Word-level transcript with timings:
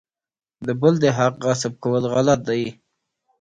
د 0.65 0.67
بل 0.81 0.93
د 1.03 1.05
حق 1.17 1.35
غصب 1.45 1.73
کول 1.83 2.03
غلط 2.13 2.39
دي. 2.49 2.63